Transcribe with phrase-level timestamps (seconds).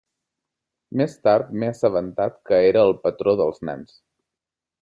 [1.01, 3.99] Més tard m'he assabentat que era el patró dels nens.